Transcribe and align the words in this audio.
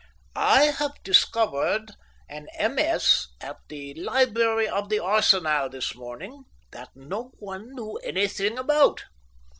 "I 0.35 0.63
have 0.79 0.93
discovered 1.03 1.91
an 2.27 2.47
MS. 2.73 3.27
at 3.39 3.57
the 3.69 3.93
library 3.93 4.67
of 4.67 4.89
the 4.89 4.97
Arsenal 4.97 5.69
this 5.69 5.93
morning 5.93 6.45
that 6.71 6.89
no 6.95 7.33
one 7.37 7.75
knew 7.75 7.97
anything 7.97 8.57
about." 8.57 9.03